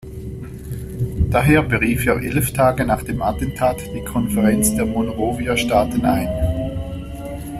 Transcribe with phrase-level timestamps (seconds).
[1.29, 7.37] Daher berief er elf Tage nach dem Attentat die Konferenz der Monrovia-Staaten ein.